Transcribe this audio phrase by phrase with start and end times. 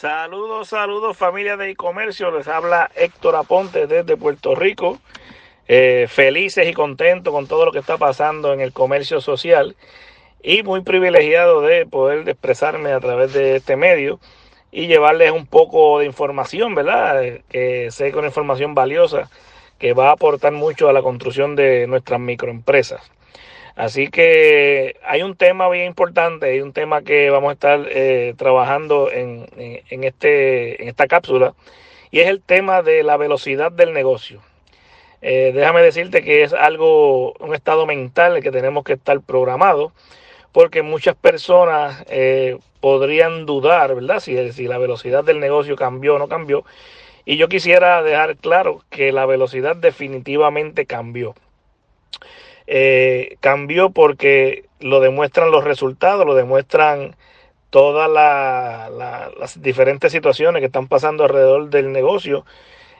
[0.00, 2.30] Saludos, saludos familia de e-comercio.
[2.30, 5.00] Les habla Héctor Aponte desde Puerto Rico.
[5.66, 9.74] Eh, felices y contentos con todo lo que está pasando en el comercio social
[10.40, 14.20] y muy privilegiado de poder expresarme a través de este medio
[14.70, 17.40] y llevarles un poco de información, ¿verdad?
[17.48, 19.28] Que sé que es una información valiosa
[19.80, 23.00] que va a aportar mucho a la construcción de nuestras microempresas.
[23.76, 28.34] Así que hay un tema bien importante, hay un tema que vamos a estar eh,
[28.36, 31.54] trabajando en, en, este, en esta cápsula
[32.10, 34.40] y es el tema de la velocidad del negocio.
[35.20, 39.92] Eh, déjame decirte que es algo, un estado mental que tenemos que estar programado,
[40.52, 44.20] porque muchas personas eh, podrían dudar, ¿verdad?
[44.20, 46.64] Si, si la velocidad del negocio cambió o no cambió.
[47.24, 51.34] Y yo quisiera dejar claro que la velocidad definitivamente cambió.
[52.70, 57.16] Eh, cambió porque lo demuestran los resultados, lo demuestran
[57.70, 62.44] todas las diferentes situaciones que están pasando alrededor del negocio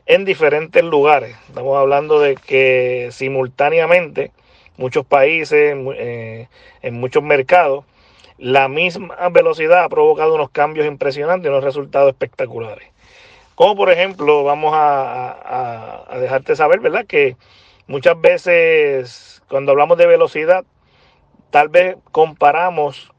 [0.06, 1.36] en diferentes lugares.
[1.48, 4.30] Estamos hablando de que simultáneamente
[4.78, 6.48] muchos países, eh,
[6.80, 7.84] en muchos mercados,
[8.39, 12.89] la misma velocidad ha provocado unos cambios impresionantes y unos resultados espectaculares.
[13.55, 17.05] Como por ejemplo, vamos a, a dejarte saber, ¿verdad?
[17.06, 17.36] Que
[17.89, 20.64] muchas veces cuando hablamos de velocidad,
[21.50, 23.11] tal vez comparamos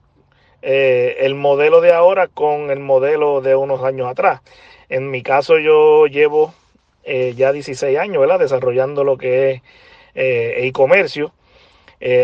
[0.61, 4.41] eh, el modelo de ahora con el modelo de unos años atrás.
[4.87, 6.53] En mi caso yo llevo
[7.03, 8.39] eh, ya 16 años ¿verdad?
[8.39, 9.61] desarrollando lo que es
[10.15, 11.33] eh, e-comercio.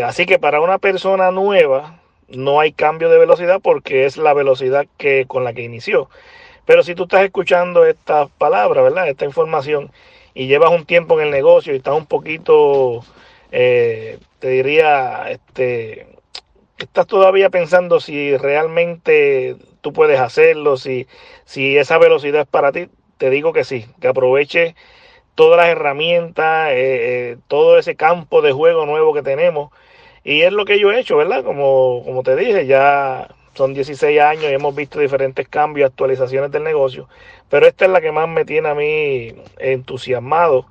[0.04, 4.86] así que para una persona nueva no hay cambio de velocidad porque es la velocidad
[4.96, 6.08] que, con la que inició.
[6.64, 9.08] Pero si tú estás escuchando esta palabra, ¿verdad?
[9.08, 9.92] esta información,
[10.36, 13.02] y llevas un tiempo en el negocio y estás un poquito
[13.50, 16.06] eh, te diría, este,
[16.76, 21.06] estás todavía pensando si realmente tú puedes hacerlo, si,
[21.46, 24.74] si esa velocidad es para ti, te digo que sí, que aproveche
[25.34, 26.74] todas las herramientas, eh,
[27.32, 29.70] eh, todo ese campo de juego nuevo que tenemos.
[30.24, 31.44] Y es lo que yo he hecho, ¿verdad?
[31.44, 36.62] Como, como te dije, ya son 16 años y hemos visto diferentes cambios, actualizaciones del
[36.62, 37.08] negocio,
[37.48, 40.66] pero esta es la que más me tiene a mí entusiasmado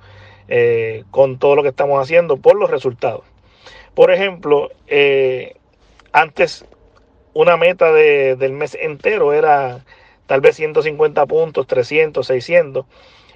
[0.48, 3.24] eh, con todo lo que estamos haciendo por los resultados.
[3.94, 5.56] Por ejemplo, eh,
[6.12, 6.64] antes
[7.34, 9.84] una meta del mes entero era
[10.26, 12.86] tal vez 150 puntos, 300, 600,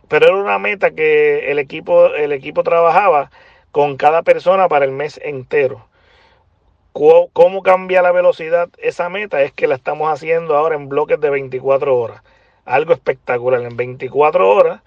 [0.09, 3.31] pero era una meta que el equipo, el equipo trabajaba
[3.71, 5.90] con cada persona para el mes entero.
[6.93, 9.43] ¿Cómo cambia la velocidad esa meta?
[9.43, 12.23] Es que la estamos haciendo ahora en bloques de 24 horas.
[12.65, 13.63] Algo espectacular.
[13.63, 14.81] En 24 horas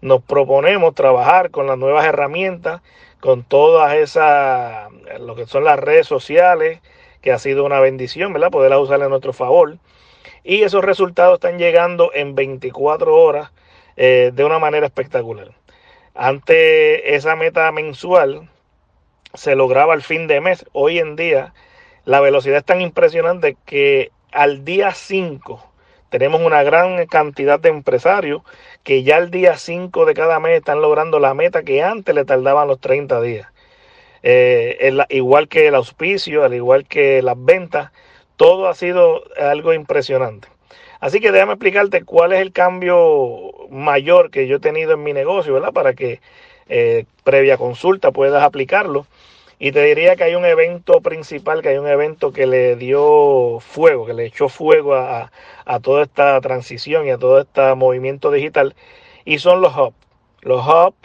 [0.00, 2.80] nos proponemos trabajar con las nuevas herramientas,
[3.20, 4.88] con todas esas,
[5.20, 6.80] lo que son las redes sociales,
[7.20, 8.50] que ha sido una bendición, ¿verdad?
[8.50, 9.78] Poderlas usar a nuestro favor.
[10.44, 13.50] Y esos resultados están llegando en 24 horas
[13.96, 15.50] eh, de una manera espectacular.
[16.14, 18.48] Ante esa meta mensual
[19.34, 20.64] se lograba al fin de mes.
[20.72, 21.52] Hoy en día
[22.04, 25.64] la velocidad es tan impresionante que al día 5
[26.10, 28.42] tenemos una gran cantidad de empresarios
[28.82, 32.24] que ya el día 5 de cada mes están logrando la meta que antes le
[32.24, 33.48] tardaban los 30 días.
[34.22, 37.92] Eh, igual que el auspicio, al igual que las ventas,
[38.36, 40.48] todo ha sido algo impresionante.
[41.00, 45.12] Así que déjame explicarte cuál es el cambio mayor que yo he tenido en mi
[45.12, 45.72] negocio, ¿verdad?
[45.72, 46.20] Para que
[46.68, 49.06] eh, previa consulta puedas aplicarlo.
[49.60, 53.58] Y te diría que hay un evento principal, que hay un evento que le dio
[53.60, 55.30] fuego, que le echó fuego a,
[55.82, 58.76] toda esta transición y a todo este movimiento digital,
[59.24, 59.96] y son los hubs.
[60.42, 60.96] Los hubs,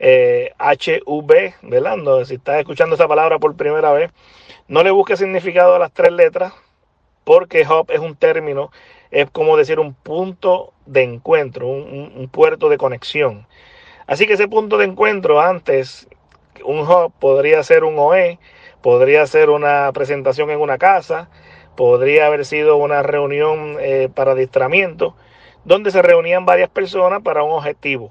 [0.00, 2.24] eh, HV, ¿verdad?
[2.24, 4.10] si estás escuchando esa palabra por primera vez,
[4.66, 6.52] no le busques significado a las tres letras,
[7.22, 8.72] porque hub es un término,
[9.12, 13.46] es como decir un punto de encuentro, un puerto de conexión.
[14.10, 16.08] Así que ese punto de encuentro antes
[16.64, 18.40] un hub podría ser un OE,
[18.82, 21.30] podría ser una presentación en una casa,
[21.76, 25.14] podría haber sido una reunión eh, para distramiento,
[25.64, 28.10] donde se reunían varias personas para un objetivo.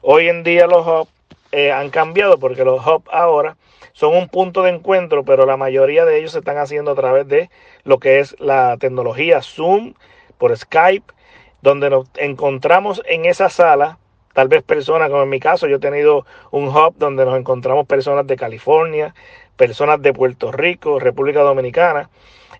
[0.00, 1.12] Hoy en día los hubs
[1.52, 3.56] eh, han cambiado porque los hubs ahora
[3.92, 7.28] son un punto de encuentro, pero la mayoría de ellos se están haciendo a través
[7.28, 7.48] de
[7.84, 9.94] lo que es la tecnología Zoom,
[10.36, 11.14] por Skype,
[11.60, 14.00] donde nos encontramos en esa sala
[14.32, 17.86] tal vez personas, como en mi caso, yo he tenido un hub donde nos encontramos
[17.86, 19.14] personas de California,
[19.56, 22.10] personas de Puerto Rico, República Dominicana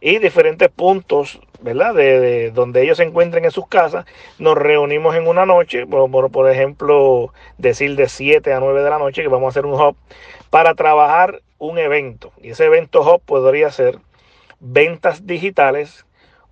[0.00, 1.94] y diferentes puntos, ¿verdad?
[1.94, 4.04] De, donde ellos se encuentren en sus casas,
[4.38, 8.98] nos reunimos en una noche, por, por ejemplo, decir de 7 a 9 de la
[8.98, 9.96] noche, que vamos a hacer un hub
[10.50, 12.32] para trabajar un evento.
[12.42, 13.98] Y ese evento hub podría ser
[14.58, 16.04] ventas digitales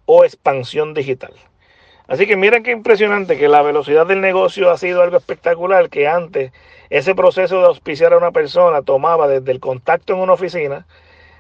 [0.07, 1.35] o expansión digital.
[2.11, 6.09] Así que miren qué impresionante que la velocidad del negocio ha sido algo espectacular, que
[6.09, 6.51] antes
[6.91, 10.89] ese proceso de auspiciar a una persona tomaba desde el contacto en una oficina,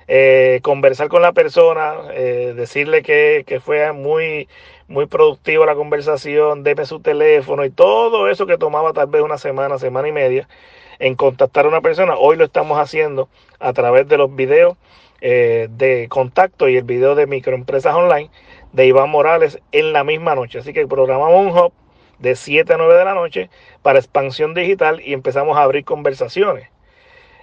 [0.06, 4.48] eh, conversar con la persona, eh, decirle que, que, fue muy,
[4.86, 9.38] muy productiva la conversación, deme su teléfono y todo eso que tomaba tal vez una
[9.38, 10.48] semana, semana y media
[11.00, 12.14] en contactar a una persona.
[12.16, 13.28] Hoy lo estamos haciendo
[13.58, 14.76] a través de los videos
[15.20, 18.30] eh, de contacto y el video de microempresas online
[18.72, 20.58] de Iván Morales en la misma noche.
[20.58, 21.72] Así que programamos un hub
[22.18, 23.50] de 7 a 9 de la noche
[23.82, 26.68] para expansión digital y empezamos a abrir conversaciones.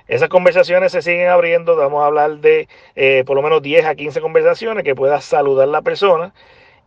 [0.07, 3.95] Esas conversaciones se siguen abriendo, vamos a hablar de eh, por lo menos 10 a
[3.95, 6.33] 15 conversaciones que puedas saludar a la persona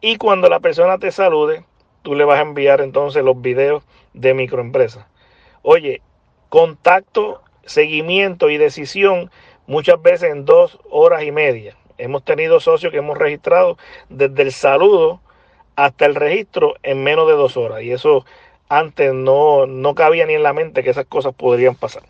[0.01, 1.65] y cuando la persona te salude,
[2.01, 3.83] tú le vas a enviar entonces los videos
[4.15, 5.07] de microempresa.
[5.61, 6.01] Oye,
[6.49, 9.31] contacto, seguimiento y decisión
[9.67, 11.77] muchas veces en dos horas y media.
[12.01, 13.77] Hemos tenido socios que hemos registrado
[14.09, 15.21] desde el saludo
[15.77, 17.83] hasta el registro en menos de dos horas.
[17.83, 18.25] Y eso
[18.69, 22.03] antes no, no cabía ni en la mente que esas cosas podrían pasar.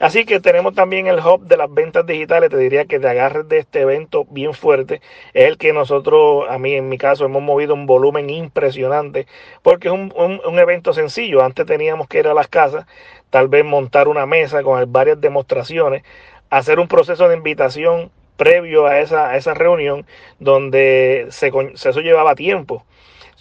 [0.00, 2.50] Así que tenemos también el hub de las ventas digitales.
[2.50, 5.00] Te diría que te agarres de este evento bien fuerte.
[5.32, 9.26] Es el que nosotros, a mí en mi caso, hemos movido un volumen impresionante
[9.62, 11.42] porque es un, un evento sencillo.
[11.42, 12.86] Antes teníamos que ir a las casas,
[13.30, 16.02] tal vez montar una mesa con varias demostraciones,
[16.50, 20.06] hacer un proceso de invitación previo a esa, esa reunión
[20.38, 22.84] donde se, eso llevaba tiempo.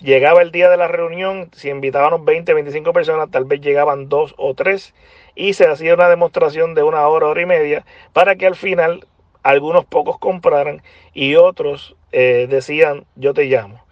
[0.02, 4.34] Llegaba el día de la reunión, si invitábamos 20, 25 personas, tal vez llegaban dos
[4.38, 4.94] o tres
[5.36, 9.08] y se hacía una demostración de una hora, hora y media para que al final
[9.44, 10.82] algunos pocos compraran
[11.14, 13.84] y otros eh, decían yo te llamo.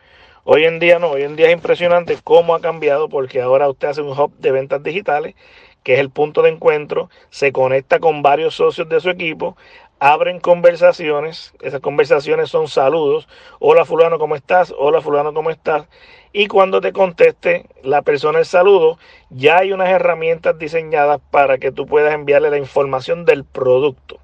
[0.44, 3.90] Hoy en día no, hoy en día es impresionante cómo ha cambiado porque ahora usted
[3.90, 5.36] hace un hub de ventas digitales
[5.84, 9.56] que es el punto de encuentro, se conecta con varios socios de su equipo,
[10.00, 13.28] abren conversaciones, esas conversaciones son saludos,
[13.60, 14.74] hola fulano, ¿cómo estás?
[14.78, 15.88] Hola fulano, ¿cómo estás?
[16.34, 18.98] Y cuando te conteste la persona el saludo,
[19.30, 24.20] ya hay unas herramientas diseñadas para que tú puedas enviarle la información del producto.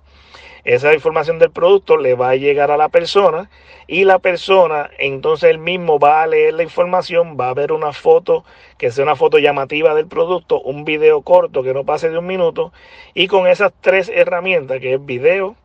[0.68, 3.50] Esa información del producto le va a llegar a la persona
[3.88, 7.94] y la persona entonces él mismo va a leer la información, va a ver una
[7.94, 8.44] foto
[8.78, 12.28] que sea una foto llamativa del producto, un video corto que no pase de un
[12.28, 12.74] minuto
[13.14, 15.56] y con esas tres herramientas que es video,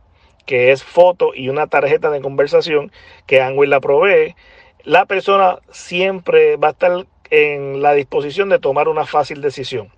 [0.47, 2.93] que es foto y una tarjeta de conversación
[3.27, 4.37] que Angwin la provee,
[4.85, 9.89] la persona siempre va a estar en la disposición de tomar una fácil decisión.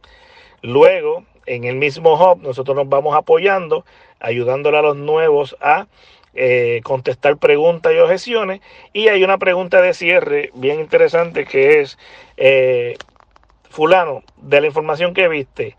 [0.62, 3.84] Luego, en el mismo hub, nosotros nos vamos apoyando,
[4.24, 5.86] ayudándole a los nuevos a
[6.34, 8.60] eh, contestar preguntas y objeciones.
[8.92, 11.98] Y hay una pregunta de cierre bien interesante que es,
[12.36, 12.96] eh,
[13.70, 15.76] fulano, de la información que viste,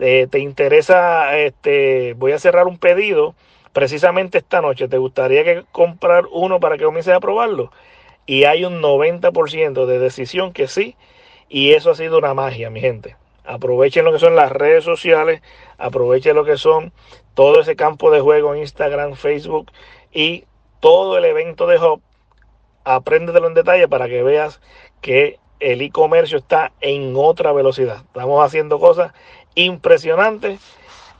[0.00, 3.34] eh, ¿te interesa, este, voy a cerrar un pedido?
[3.74, 7.70] precisamente esta noche, ¿te gustaría que comprar uno para que comiences a probarlo?
[8.24, 10.96] Y hay un 90% de decisión que sí,
[11.50, 13.16] y eso ha sido una magia, mi gente.
[13.44, 15.42] Aprovechen lo que son las redes sociales,
[15.78, 16.92] aprovechen lo que son
[17.34, 19.70] todo ese campo de juego Instagram, Facebook
[20.12, 20.44] y
[20.80, 22.00] todo el evento de Hub.
[22.84, 24.60] Apréndetelo en detalle para que veas
[25.00, 28.04] que el e-comercio está en otra velocidad.
[28.06, 29.12] Estamos haciendo cosas
[29.54, 30.60] impresionantes.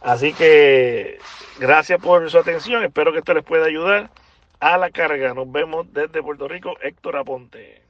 [0.03, 1.19] Así que
[1.59, 2.83] Gracias por su atención.
[2.83, 4.11] Espero que esto les pueda ayudar
[4.59, 5.35] a la carga.
[5.35, 7.81] Nos vemos desde Puerto Rico, Héctor Aponte.